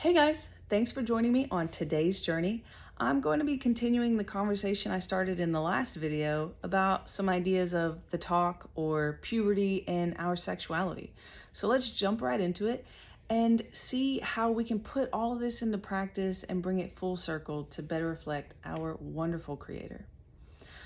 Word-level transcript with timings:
Hey 0.00 0.14
guys, 0.14 0.50
thanks 0.68 0.92
for 0.92 1.02
joining 1.02 1.32
me 1.32 1.48
on 1.50 1.66
today's 1.66 2.20
journey. 2.20 2.62
I'm 2.98 3.20
going 3.20 3.40
to 3.40 3.44
be 3.44 3.56
continuing 3.56 4.16
the 4.16 4.22
conversation 4.22 4.92
I 4.92 5.00
started 5.00 5.40
in 5.40 5.50
the 5.50 5.60
last 5.60 5.96
video 5.96 6.52
about 6.62 7.10
some 7.10 7.28
ideas 7.28 7.74
of 7.74 8.08
the 8.10 8.16
talk 8.16 8.70
or 8.76 9.18
puberty 9.22 9.82
and 9.88 10.14
our 10.16 10.36
sexuality. 10.36 11.12
So 11.50 11.66
let's 11.66 11.90
jump 11.90 12.22
right 12.22 12.40
into 12.40 12.68
it 12.68 12.86
and 13.28 13.60
see 13.72 14.20
how 14.20 14.52
we 14.52 14.62
can 14.62 14.78
put 14.78 15.08
all 15.12 15.32
of 15.32 15.40
this 15.40 15.62
into 15.62 15.78
practice 15.78 16.44
and 16.44 16.62
bring 16.62 16.78
it 16.78 16.92
full 16.92 17.16
circle 17.16 17.64
to 17.64 17.82
better 17.82 18.06
reflect 18.06 18.54
our 18.64 18.96
wonderful 19.00 19.56
Creator. 19.56 20.04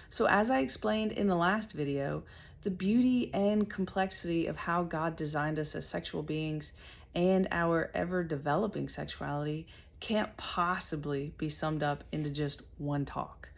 So, 0.08 0.26
as 0.26 0.50
I 0.50 0.60
explained 0.60 1.12
in 1.12 1.26
the 1.26 1.36
last 1.36 1.72
video, 1.72 2.22
the 2.62 2.70
beauty 2.70 3.30
and 3.34 3.68
complexity 3.68 4.46
of 4.46 4.56
how 4.56 4.84
God 4.84 5.16
designed 5.16 5.58
us 5.58 5.74
as 5.74 5.86
sexual 5.86 6.22
beings 6.22 6.72
and 7.14 7.48
our 7.50 7.90
ever 7.94 8.24
developing 8.24 8.88
sexuality 8.88 9.66
can't 10.00 10.36
possibly 10.36 11.32
be 11.38 11.48
summed 11.48 11.82
up 11.82 12.04
into 12.10 12.30
just 12.30 12.62
one 12.78 13.04
talk 13.04 13.50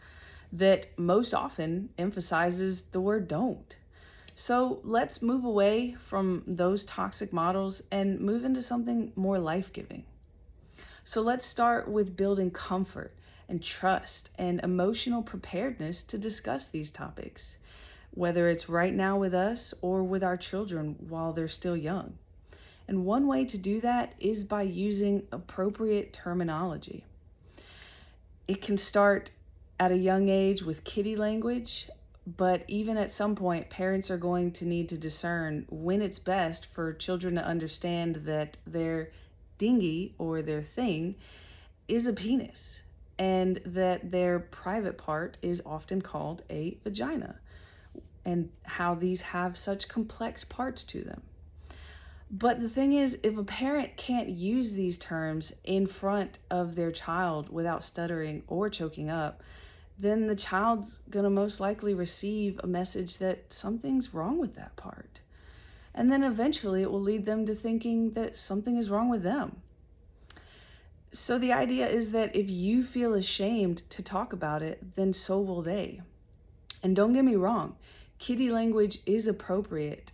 that 0.51 0.87
most 0.97 1.33
often 1.33 1.89
emphasizes 1.97 2.83
the 2.83 3.01
word 3.01 3.27
don't. 3.27 3.77
So 4.35 4.79
let's 4.83 5.21
move 5.21 5.43
away 5.43 5.95
from 5.97 6.43
those 6.45 6.85
toxic 6.85 7.33
models 7.33 7.83
and 7.91 8.19
move 8.19 8.45
into 8.45 8.61
something 8.61 9.11
more 9.15 9.39
life 9.39 9.73
giving. 9.73 10.05
So 11.03 11.21
let's 11.21 11.45
start 11.45 11.87
with 11.87 12.17
building 12.17 12.51
comfort 12.51 13.15
and 13.47 13.63
trust 13.63 14.31
and 14.37 14.59
emotional 14.61 15.21
preparedness 15.21 16.03
to 16.03 16.17
discuss 16.17 16.67
these 16.67 16.89
topics, 16.89 17.59
whether 18.11 18.49
it's 18.49 18.69
right 18.69 18.93
now 18.93 19.17
with 19.17 19.33
us 19.33 19.73
or 19.81 20.03
with 20.03 20.23
our 20.23 20.37
children 20.37 20.95
while 20.99 21.31
they're 21.31 21.47
still 21.47 21.77
young. 21.77 22.17
And 22.87 23.05
one 23.05 23.27
way 23.27 23.45
to 23.45 23.57
do 23.57 23.81
that 23.81 24.13
is 24.19 24.43
by 24.43 24.61
using 24.61 25.27
appropriate 25.31 26.13
terminology. 26.13 27.03
It 28.47 28.61
can 28.61 28.77
start 28.77 29.31
at 29.79 29.91
a 29.91 29.97
young 29.97 30.29
age 30.29 30.61
with 30.61 30.83
kiddie 30.83 31.15
language, 31.15 31.89
but 32.27 32.63
even 32.67 32.97
at 32.97 33.11
some 33.11 33.35
point, 33.35 33.69
parents 33.69 34.09
are 34.11 34.17
going 34.17 34.51
to 34.53 34.65
need 34.65 34.89
to 34.89 34.97
discern 34.97 35.65
when 35.69 36.01
it's 36.01 36.19
best 36.19 36.65
for 36.65 36.93
children 36.93 37.35
to 37.35 37.43
understand 37.43 38.17
that 38.17 38.57
their 38.65 39.11
dinghy 39.57 40.13
or 40.17 40.41
their 40.41 40.61
thing 40.61 41.15
is 41.87 42.07
a 42.07 42.13
penis 42.13 42.83
and 43.17 43.61
that 43.65 44.11
their 44.11 44.39
private 44.39 44.97
part 44.97 45.37
is 45.41 45.61
often 45.65 46.01
called 46.01 46.43
a 46.49 46.77
vagina 46.83 47.39
and 48.25 48.49
how 48.63 48.95
these 48.95 49.21
have 49.21 49.55
such 49.55 49.87
complex 49.87 50.43
parts 50.43 50.83
to 50.83 51.01
them. 51.01 51.21
But 52.31 52.59
the 52.59 52.69
thing 52.69 52.93
is, 52.93 53.19
if 53.23 53.37
a 53.37 53.43
parent 53.43 53.97
can't 53.97 54.29
use 54.29 54.73
these 54.73 54.97
terms 54.97 55.53
in 55.63 55.85
front 55.85 56.39
of 56.49 56.75
their 56.75 56.91
child 56.91 57.49
without 57.49 57.83
stuttering 57.83 58.43
or 58.47 58.69
choking 58.69 59.09
up, 59.09 59.43
then 59.97 60.27
the 60.27 60.35
child's 60.35 60.97
gonna 61.09 61.29
most 61.29 61.59
likely 61.59 61.93
receive 61.93 62.59
a 62.63 62.67
message 62.67 63.19
that 63.19 63.53
something's 63.53 64.13
wrong 64.13 64.37
with 64.37 64.55
that 64.55 64.75
part. 64.75 65.21
And 65.93 66.11
then 66.11 66.23
eventually 66.23 66.81
it 66.81 66.91
will 66.91 67.01
lead 67.01 67.25
them 67.25 67.45
to 67.45 67.55
thinking 67.55 68.11
that 68.11 68.35
something 68.35 68.75
is 68.75 68.89
wrong 68.89 69.07
with 69.07 69.23
them. 69.23 69.61
So 71.11 71.37
the 71.37 71.53
idea 71.53 71.87
is 71.87 72.11
that 72.11 72.35
if 72.35 72.49
you 72.49 72.83
feel 72.83 73.13
ashamed 73.13 73.89
to 73.91 74.03
talk 74.03 74.33
about 74.33 74.61
it, 74.61 74.95
then 74.95 75.13
so 75.13 75.39
will 75.39 75.61
they. 75.61 76.01
And 76.83 76.93
don't 76.93 77.13
get 77.13 77.23
me 77.23 77.35
wrong, 77.35 77.77
kiddie 78.19 78.51
language 78.51 78.99
is 79.05 79.25
appropriate 79.25 80.11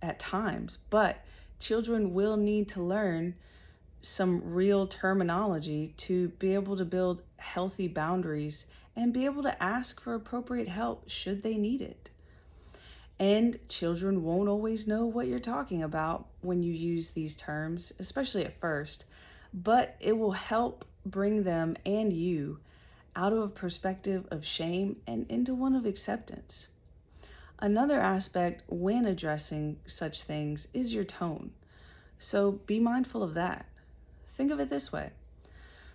at 0.00 0.18
times, 0.18 0.78
but 0.88 1.22
children 1.60 2.12
will 2.12 2.36
need 2.36 2.68
to 2.70 2.82
learn 2.82 3.34
some 4.00 4.42
real 4.42 4.86
terminology 4.86 5.94
to 5.96 6.28
be 6.30 6.54
able 6.54 6.76
to 6.76 6.84
build 6.84 7.22
healthy 7.38 7.86
boundaries 7.86 8.66
and 8.96 9.12
be 9.12 9.24
able 9.26 9.42
to 9.42 9.62
ask 9.62 10.00
for 10.00 10.14
appropriate 10.14 10.68
help 10.68 11.08
should 11.08 11.42
they 11.42 11.56
need 11.56 11.80
it. 11.80 12.10
And 13.18 13.58
children 13.68 14.24
won't 14.24 14.48
always 14.48 14.88
know 14.88 15.04
what 15.04 15.26
you're 15.26 15.38
talking 15.38 15.82
about 15.82 16.26
when 16.40 16.62
you 16.62 16.72
use 16.72 17.10
these 17.10 17.36
terms, 17.36 17.92
especially 17.98 18.44
at 18.46 18.58
first, 18.58 19.04
but 19.52 19.96
it 20.00 20.16
will 20.16 20.32
help 20.32 20.86
bring 21.04 21.42
them 21.42 21.76
and 21.84 22.12
you 22.12 22.60
out 23.14 23.32
of 23.32 23.40
a 23.40 23.48
perspective 23.48 24.26
of 24.30 24.46
shame 24.46 24.96
and 25.06 25.26
into 25.28 25.54
one 25.54 25.74
of 25.74 25.84
acceptance. 25.84 26.68
Another 27.62 28.00
aspect 28.00 28.62
when 28.68 29.04
addressing 29.04 29.76
such 29.84 30.22
things 30.22 30.68
is 30.72 30.94
your 30.94 31.04
tone. 31.04 31.50
So 32.16 32.52
be 32.52 32.80
mindful 32.80 33.22
of 33.22 33.34
that. 33.34 33.66
Think 34.26 34.50
of 34.50 34.60
it 34.60 34.70
this 34.70 34.92
way 34.92 35.10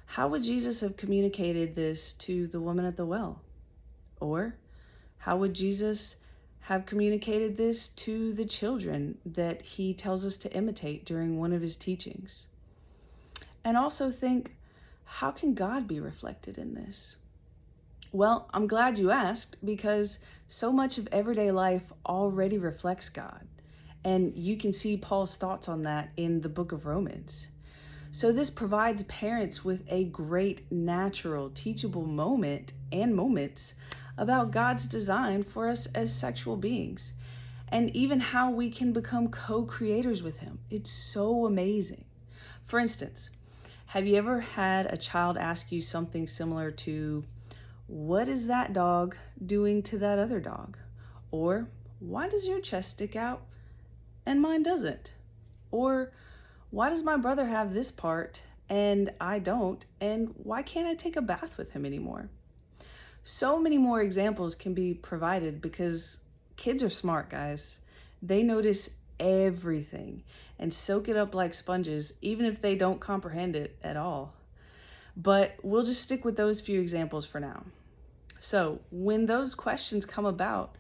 How 0.06 0.28
would 0.28 0.44
Jesus 0.44 0.81
have 0.81 0.96
communicated 0.96 1.74
this 1.74 2.14
to 2.14 2.48
the 2.48 2.59
woman 2.59 2.86
at 2.86 2.98
the 2.98 3.06
well? 3.06 3.42
Or 4.20 4.56
how 5.20 5.38
would 5.38 5.56
Jesus 5.56 6.18
have 6.62 6.86
communicated 6.86 7.58
this 7.58 7.88
to 7.90 8.32
the 8.34 8.46
children 8.46 9.18
that 9.26 9.62
he 9.64 9.94
tells 9.94 10.26
us 10.26 10.38
to 10.38 10.53
imitate 10.53 11.03
during 11.03 11.40
one 11.40 11.52
of 11.52 11.62
his 11.62 11.76
teachings? 11.76 12.47
And 13.64 13.76
also 13.76 14.12
think, 14.12 14.56
how 15.06 15.32
can 15.32 15.56
God 15.56 15.88
be 15.88 16.00
reflected 16.00 16.59
in 16.59 16.76
this? 16.76 17.18
Well, 18.12 18.47
I'm 18.53 18.68
glad 18.68 18.97
you 18.97 19.12
asked 19.12 19.58
because 19.66 20.20
so 20.47 20.72
much 20.72 20.97
of 20.97 21.07
everyday 21.11 21.51
life 21.51 21.91
already 22.06 22.57
reflects 22.57 23.09
God. 23.09 23.47
And 24.03 24.35
you 24.35 24.57
can 24.57 24.72
see 24.72 24.97
Paul's 24.97 25.35
thoughts 25.35 25.67
on 25.67 25.81
that 25.83 26.11
in 26.16 26.41
the 26.41 26.50
book 26.50 26.72
of 26.72 26.85
Romans. 26.85 27.50
So, 28.11 28.31
this 28.31 28.50
provides 28.50 29.03
parents 29.03 29.66
with 29.66 29.84
a 29.89 30.05
great 30.05 30.72
natural, 30.72 31.50
teachable 31.50 32.05
moment 32.05 32.72
and 32.91 33.13
moments 33.13 33.75
about 34.17 34.51
God's 34.51 34.85
design 34.85 35.44
for 35.44 35.67
us 35.67 35.88
as 35.88 36.13
sexual 36.13 36.55
beings 36.55 37.13
and 37.69 37.94
even 37.95 38.19
how 38.19 38.51
we 38.51 38.69
can 38.69 38.94
become 38.94 39.28
co 39.28 39.63
creators 39.63 40.23
with 40.23 40.38
Him. 40.38 40.59
It's 40.69 40.89
so 40.89 41.45
amazing. 41.45 42.05
For 42.63 42.79
instance, 42.79 43.31
have 43.88 44.07
you 44.07 44.16
ever 44.16 44.39
had 44.39 44.85
a 44.88 44.97
child 44.97 45.38
ask 45.38 45.72
you 45.72 45.81
something 45.81 46.28
similar 46.28 46.72
to, 46.72 47.23
what 47.88 48.28
is 48.28 48.47
that 48.47 48.73
dog 48.73 49.16
doing 49.44 49.84
to 49.84 49.97
that 50.00 50.19
other 50.19 50.40
dog? 50.40 50.78
Or, 51.31 51.69
why 52.00 52.28
does 52.28 52.47
your 52.47 52.59
chest 52.59 52.91
stick 52.91 53.16
out 53.16 53.41
and 54.25 54.41
mine 54.41 54.63
doesn't? 54.63 55.13
Or, 55.72 56.12
why 56.72 56.90
does 56.90 57.03
my 57.03 57.18
brother 57.18 57.46
have 57.46 57.73
this 57.73 57.91
part 57.91 58.44
and 58.69 59.12
I 59.22 59.40
don't? 59.40 59.85
And 60.01 60.34
why 60.38 60.62
can't 60.62 60.88
I 60.88 60.96
take 60.96 61.16
a 61.16 61.22
bath 61.22 61.57
with 61.57 61.73
him 61.73 61.85
anymore? 61.85 62.29
So 63.23 63.59
many 63.59 63.78
more 63.78 64.02
examples 64.02 64.56
can 64.56 64.73
be 64.73 64.94
provided 64.94 65.62
because 65.62 66.23
kids 66.57 66.84
are 66.84 66.90
smart, 66.90 67.29
guys. 67.29 67.79
They 68.22 68.43
notice 68.43 68.97
everything 69.20 70.23
and 70.59 70.73
soak 70.73 71.09
it 71.09 71.17
up 71.17 71.35
like 71.35 71.53
sponges, 71.53 72.17
even 72.22 72.46
if 72.46 72.61
they 72.61 72.76
don't 72.76 72.99
comprehend 72.99 73.55
it 73.55 73.78
at 73.84 73.97
all. 73.97 74.34
But 75.17 75.56
we'll 75.64 75.85
just 75.85 76.02
stick 76.02 76.26
with 76.26 76.35
those 76.35 76.62
few 76.62 76.82
examples 76.82 77.26
for 77.26 77.40
now. 77.40 77.64
So, 78.40 78.82
when 78.91 79.26
those 79.26 79.56
questions 79.56 80.06
come 80.06 80.26
about, 80.26 80.76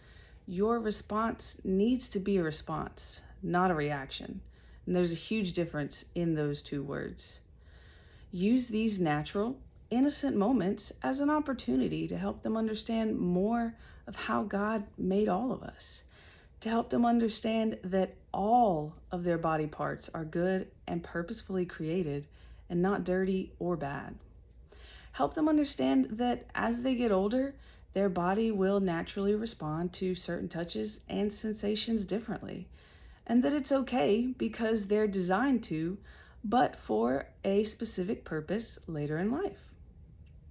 your 0.45 0.79
response 0.79 1.61
needs 1.63 2.07
to 2.09 2.19
be 2.19 2.37
a 2.37 2.43
response, 2.43 3.21
not 3.41 3.71
a 3.71 3.75
reaction. 3.75 4.41
And 4.85 4.95
there's 4.95 5.11
a 5.11 5.15
huge 5.15 5.53
difference 5.53 6.05
in 6.13 6.35
those 6.35 6.61
two 6.61 6.83
words. 6.83 7.39
Use 8.31 8.67
these 8.67 8.99
natural, 8.99 9.57
innocent 9.89 10.35
moments 10.35 10.93
as 11.01 11.19
an 11.19 11.29
opportunity 11.29 12.07
to 12.07 12.17
help 12.17 12.43
them 12.43 12.57
understand 12.57 13.17
more 13.17 13.75
of 14.05 14.15
how 14.15 14.43
God 14.43 14.83
made 14.97 15.29
all 15.29 15.51
of 15.51 15.63
us, 15.63 16.03
to 16.59 16.69
help 16.69 16.89
them 16.89 17.05
understand 17.05 17.79
that 17.83 18.15
all 18.31 18.93
of 19.11 19.23
their 19.23 19.37
body 19.37 19.67
parts 19.67 20.09
are 20.13 20.25
good 20.25 20.67
and 20.87 21.01
purposefully 21.01 21.65
created 21.65 22.27
and 22.69 22.81
not 22.81 23.03
dirty 23.03 23.53
or 23.57 23.75
bad. 23.75 24.15
Help 25.15 25.33
them 25.33 25.47
understand 25.47 26.07
that 26.11 26.45
as 26.53 26.81
they 26.81 26.93
get 26.93 27.09
older, 27.09 27.55
their 27.93 28.09
body 28.09 28.51
will 28.51 28.81
naturally 28.81 29.33
respond 29.33 29.93
to 29.93 30.13
certain 30.13 30.49
touches 30.49 31.05
and 31.07 31.31
sensations 31.31 32.03
differently, 32.03 32.67
and 33.25 33.41
that 33.41 33.53
it's 33.53 33.71
okay 33.71 34.27
because 34.37 34.87
they're 34.89 35.07
designed 35.07 35.63
to, 35.63 35.97
but 36.43 36.75
for 36.75 37.29
a 37.45 37.63
specific 37.63 38.25
purpose 38.25 38.77
later 38.87 39.17
in 39.17 39.31
life. 39.31 39.71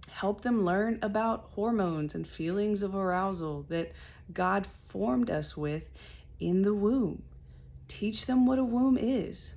Help 0.08 0.40
them 0.40 0.64
learn 0.64 0.98
about 1.02 1.50
hormones 1.50 2.14
and 2.14 2.26
feelings 2.26 2.82
of 2.82 2.94
arousal 2.94 3.66
that 3.68 3.92
God 4.32 4.66
formed 4.66 5.30
us 5.30 5.58
with 5.58 5.90
in 6.40 6.62
the 6.62 6.72
womb. 6.72 7.22
Teach 7.86 8.24
them 8.24 8.46
what 8.46 8.58
a 8.58 8.64
womb 8.64 8.96
is. 8.96 9.56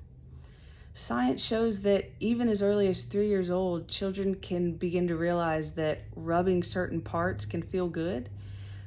Science 0.97 1.45
shows 1.45 1.81
that 1.81 2.09
even 2.19 2.49
as 2.49 2.63
early 2.63 2.87
as 2.87 3.03
three 3.03 3.27
years 3.27 3.51
old, 3.51 3.87
children 3.87 4.33
can 4.33 4.71
begin 4.71 5.07
to 5.07 5.15
realize 5.15 5.75
that 5.75 6.01
rubbing 6.15 6.63
certain 6.63 7.01
parts 7.01 7.45
can 7.45 7.61
feel 7.61 7.87
good. 7.87 8.27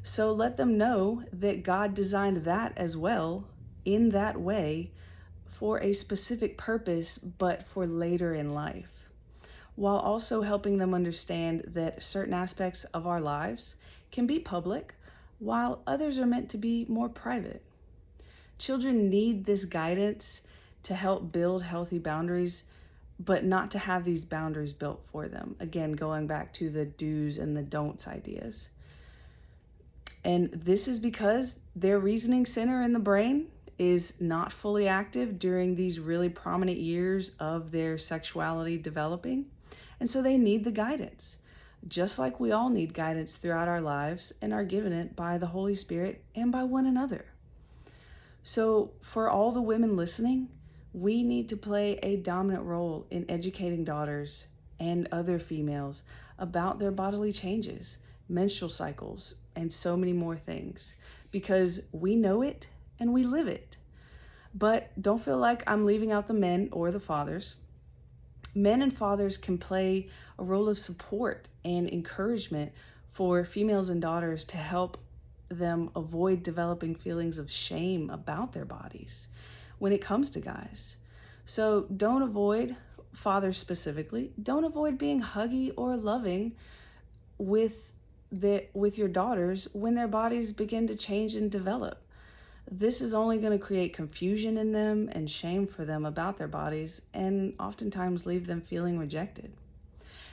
So 0.03 0.33
let 0.33 0.57
them 0.57 0.77
know 0.77 1.23
that 1.33 1.62
God 1.62 1.95
designed 1.95 2.39
that 2.39 2.77
as 2.77 2.97
well 2.97 3.45
in 3.85 4.09
that 4.09 4.41
way 4.41 4.91
for 5.47 5.79
a 5.79 5.93
specific 5.93 6.59
purpose, 6.59 7.17
but 7.17 7.62
for 7.62 7.87
later 7.87 8.35
in 8.35 8.55
life, 8.55 9.09
while 9.77 9.99
also 9.99 10.43
helping 10.43 10.79
them 10.79 10.93
understand 10.93 11.62
that 11.69 12.03
certain 12.03 12.35
aspects 12.35 12.83
of 12.87 13.07
our 13.07 13.21
lives 13.21 13.77
can 14.11 14.27
be 14.27 14.41
public, 14.41 14.97
while 15.39 15.81
others 15.87 16.19
are 16.19 16.27
meant 16.27 16.51
to 16.51 16.59
be 16.59 16.85
more 16.89 17.09
private. 17.09 17.62
Children 18.59 19.09
need 19.09 19.45
this 19.45 19.65
guidance 19.65 20.49
to 20.85 20.94
help 20.94 21.32
build 21.32 21.62
healthy 21.62 21.99
boundaries, 21.99 22.65
but 23.19 23.44
not 23.44 23.71
to 23.73 23.79
have 23.79 24.05
these 24.05 24.25
boundaries 24.25 24.73
built 24.73 25.03
for 25.03 25.29
them. 25.29 25.56
Again, 25.61 25.93
going 25.93 26.27
back 26.27 26.53
to 26.55 26.71
the 26.71 26.87
do's 26.87 27.38
and 27.38 27.56
the 27.56 27.62
don'ts 27.62 28.09
ideas. 28.09 28.71
And 30.25 30.50
this 30.53 30.88
is 30.88 30.99
because 30.99 31.61
their 31.75 31.99
reasoning 31.99 32.47
center 32.47 32.82
in 32.82 32.93
the 32.93 32.99
brain 32.99 33.49
is 33.79 34.21
not 34.21 34.53
fully 34.53 34.87
active 34.87 35.38
during 35.38 35.75
these 35.75 35.99
really 35.99 36.29
prominent 36.29 36.79
years 36.79 37.31
of 37.41 37.71
their 37.71 37.97
sexuality 37.97 38.76
developing. 38.76 39.47
And 39.99 40.09
so 40.09 40.23
they 40.23 40.37
need 40.37 40.65
the 40.65 40.71
guidance, 40.71 41.38
just 41.88 42.19
like 42.19 42.38
we 42.38 42.53
all 42.53 42.69
need 42.69 42.93
guidance 42.93 43.38
throughout 43.38 43.69
our 43.69 43.81
lives 43.81 44.35
and 44.43 44.53
are 44.53 44.65
given 44.65 44.93
it 44.93 45.17
by 45.17 45.38
the 45.38 45.47
Holy 45.47 45.75
Spirit 45.75 46.23
and 46.35 46.53
by 46.53 46.62
one 46.62 46.85
another. 46.85 47.25
So, 48.43 48.93
for 49.00 49.31
all 49.31 49.53
the 49.53 49.62
women 49.62 49.97
listening, 49.97 50.49
we 50.93 51.23
need 51.23 51.49
to 51.49 51.57
play 51.57 51.99
a 52.03 52.17
dominant 52.17 52.65
role 52.65 53.07
in 53.11 53.31
educating 53.31 53.85
daughters 53.85 54.49
and 54.79 55.07
other 55.13 55.39
females 55.39 56.05
about 56.39 56.79
their 56.79 56.91
bodily 56.91 57.33
changes, 57.33 57.99
menstrual 58.29 58.69
cycles, 58.69 59.37
and 59.55 59.73
so 59.73 59.97
many 59.97 60.13
more 60.13 60.37
things 60.37 60.97
because 61.31 61.83
we 61.93 62.17
know 62.17 62.43
it 62.43 62.69
and 62.99 63.13
we 63.13 63.25
live 63.25 63.47
it. 63.47 63.77
But 64.55 64.91
don't 65.01 65.23
feel 65.23 65.39
like 65.39 65.63
I'm 65.71 65.87
leaving 65.87 66.11
out 66.11 66.27
the 66.27 66.35
men 66.35 66.71
or 66.73 66.91
the 66.91 66.99
fathers. 66.99 67.57
Men 68.55 68.83
and 68.83 68.93
fathers 68.93 69.37
can 69.37 69.59
play 69.59 70.09
a 70.39 70.45
role 70.45 70.69
of 70.69 70.79
support 70.79 71.49
and 71.65 71.89
encouragement 71.89 72.73
for 73.13 73.45
females 73.45 73.91
and 73.91 74.03
daughters 74.03 74.45
to 74.47 74.57
help 74.57 74.99
them 75.49 75.91
avoid 75.95 76.43
developing 76.43 76.95
feelings 76.95 77.39
of 77.39 77.51
shame 77.51 78.11
about 78.11 78.53
their 78.53 78.65
bodies 78.65 79.29
when 79.81 79.93
it 79.93 80.00
comes 80.00 80.31
to 80.31 80.41
guys. 80.41 80.99
So 81.44 81.87
don't 81.97 82.23
avoid, 82.23 82.77
fathers 83.12 83.59
specifically, 83.59 84.31
don't 84.41 84.62
avoid 84.62 84.99
being 84.99 85.21
huggy 85.21 85.73
or 85.77 85.97
loving 85.97 86.53
with 87.38 87.91
the 88.31 88.67
with 88.75 88.97
your 88.97 89.09
daughters 89.09 89.67
when 89.73 89.97
their 89.97 90.06
bodies 90.06 90.53
begin 90.53 90.87
to 90.87 90.94
change 90.94 91.35
and 91.35 91.50
develop. 91.50 92.00
This 92.71 93.00
is 93.00 93.15
only 93.15 93.38
going 93.38 93.59
to 93.59 93.65
create 93.65 93.93
confusion 93.93 94.56
in 94.56 94.71
them 94.71 95.09
and 95.11 95.29
shame 95.29 95.67
for 95.67 95.85
them 95.85 96.06
about 96.06 96.37
their 96.37 96.47
bodies 96.47 97.03
and 97.12 97.55
oftentimes 97.59 98.26
leave 98.26 98.47
them 98.47 98.61
feeling 98.61 98.97
rejected. 98.97 99.53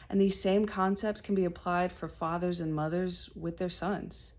And 0.09 0.21
these 0.21 0.39
same 0.39 0.65
concepts 0.65 1.21
can 1.21 1.33
be 1.33 1.45
applied 1.45 1.91
for 1.91 2.07
fathers 2.07 2.61
and 2.61 2.75
mothers 2.75 3.31
with 3.35 3.57
their 3.57 3.69
sons. 3.69 4.33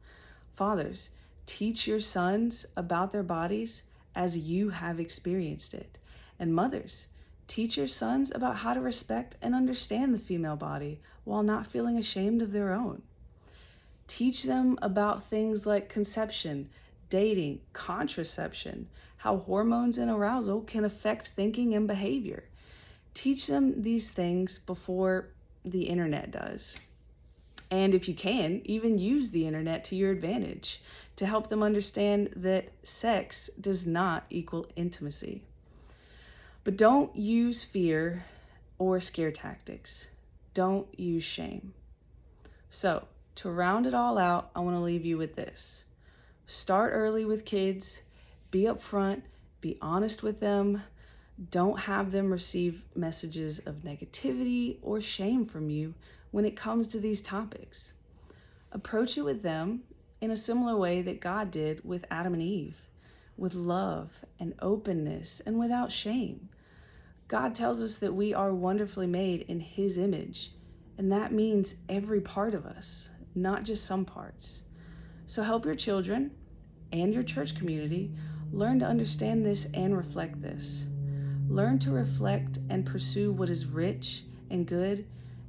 Fathers, 0.53 1.11
teach 1.45 1.89
your 1.89 1.99
sons 1.99 2.67
about 2.77 3.11
their 3.11 3.25
bodies 3.25 3.83
as 4.19 4.37
you 4.37 4.71
have 4.71 4.99
experienced 4.99 5.73
it. 5.73 5.97
And 6.41 6.53
mothers, 6.53 7.07
teach 7.47 7.77
your 7.77 7.87
sons 7.87 8.33
about 8.35 8.57
how 8.57 8.75
to 8.75 8.81
respect 8.81 9.37
and 9.41 9.55
understand 9.55 10.13
the 10.13 10.19
female 10.19 10.57
body 10.57 11.01
while 11.23 11.45
not 11.45 11.69
feeling 11.69 11.97
ashamed 11.97 12.43
of 12.43 12.51
their 12.51 12.73
own. 12.73 13.03
Teach 14.09 14.43
them 14.43 14.77
about 14.83 15.23
things 15.23 15.69
like 15.69 15.89
conception, 15.89 16.69
dating, 17.09 17.61
contraception, 17.73 18.89
how 19.19 19.37
hormones 19.37 19.99
and 19.99 20.11
arousal 20.11 20.63
can 20.63 20.85
affect 20.85 21.29
thinking 21.29 21.73
and 21.73 21.87
behavior. 21.87 22.43
Teach 23.15 23.47
them 23.47 23.83
these 23.83 24.11
things 24.11 24.59
before 24.59 25.29
the 25.65 25.85
internet 25.85 26.33
does. 26.33 26.81
And 27.71 27.95
if 27.95 28.09
you 28.09 28.15
can, 28.15 28.63
even 28.65 28.99
use 28.99 29.31
the 29.31 29.47
internet 29.47 29.85
to 29.85 29.97
your 29.97 30.11
advantage 30.11 30.81
to 31.19 31.27
help 31.27 31.49
them 31.49 31.65
understand 31.65 32.31
that 32.37 32.69
sex 32.85 33.51
does 33.61 33.85
not 33.85 34.25
equal 34.31 34.65
intimacy. 34.77 35.43
But 36.63 36.77
don't 36.77 37.15
use 37.17 37.65
fear 37.65 38.25
or 38.79 39.01
scare 39.01 39.33
tactics. 39.33 40.11
Don't 40.55 40.87
use 40.97 41.25
shame. 41.25 41.75
So, 42.71 43.09
to 43.35 43.51
round 43.51 43.85
it 43.85 43.95
all 43.95 44.17
out, 44.17 44.53
I 44.55 44.61
want 44.61 44.77
to 44.77 44.81
leave 44.81 45.05
you 45.05 45.19
with 45.19 45.35
this. 45.35 45.87
Start 46.47 46.93
early 46.95 47.25
with 47.25 47.45
kids, 47.45 48.03
be 48.53 48.63
upfront, 48.63 49.23
be 49.61 49.77
honest 49.83 50.23
with 50.23 50.39
them. 50.39 50.85
Don't 51.51 51.81
have 51.81 52.13
them 52.13 52.31
receive 52.31 52.85
messages 52.95 53.59
of 53.59 53.83
negativity 53.83 54.77
or 54.83 55.01
shame 55.01 55.47
from 55.47 55.69
you 55.69 55.95
when 56.31 56.45
it 56.45 56.55
comes 56.55 56.87
to 56.89 57.01
these 57.01 57.21
topics. 57.21 57.95
Approach 58.71 59.19
it 59.19 59.23
with 59.23 59.43
them 59.43 59.83
in 60.21 60.31
a 60.31 60.37
similar 60.37 60.77
way 60.77 61.03
that 61.03 61.21
God 61.21 61.51
did 61.51 61.85
with 61.85 62.05
Adam 62.11 62.35
and 62.35 62.43
Eve, 62.43 62.89
with 63.37 63.55
love 63.55 64.25
and 64.39 64.55
openness 64.61 65.41
and 65.41 65.59
without 65.59 65.93
shame. 65.93 66.49
God 67.29 67.55
tells 67.55 67.83
us 67.83 67.97
that 67.97 68.15
we 68.15 68.33
are 68.33 68.53
wonderfully 68.53 69.07
made 69.07 69.43
in 69.43 69.61
His 69.61 69.99
image, 69.99 70.53
and 70.97 71.13
that 71.13 71.33
means 71.33 71.77
every 71.89 72.21
part 72.21 72.55
of 72.55 72.67
us, 72.67 73.11
not 73.35 73.65
just 73.65 73.85
some 73.85 74.05
parts. 74.05 74.65
So 75.27 75.43
help 75.43 75.65
your 75.65 75.75
children 75.75 76.33
and 76.93 77.13
your 77.13 77.23
church 77.23 77.55
community 77.55 78.13
learn 78.51 78.79
to 78.79 78.87
understand 78.87 79.45
this 79.45 79.71
and 79.75 79.97
reflect 79.97 80.41
this. 80.41 80.87
Learn 81.49 81.79
to 81.81 81.91
reflect 81.91 82.59
and 82.71 82.85
pursue 82.85 83.31
what 83.33 83.51
is 83.51 83.67
rich 83.67 84.25
and 84.51 84.67
good 84.67 85.07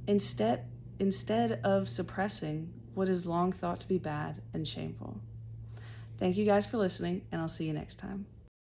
instead 0.08 0.66
instead 1.00 1.62
of 1.64 1.88
suppressing 1.88 2.74
what 2.96 3.10
is 3.10 3.26
long 3.26 3.52
thought 3.52 3.80
to 3.82 3.88
be 3.88 3.98
bad 3.98 4.42
and 4.54 4.68
shameful. 4.68 5.20
Thank 6.18 6.38
you 6.38 6.46
guys 6.46 6.66
for 6.66 6.78
listening, 6.78 7.22
and 7.32 7.42
I'll 7.42 7.48
see 7.48 7.66
you 7.66 7.74
next 7.74 7.96
time. 7.96 8.26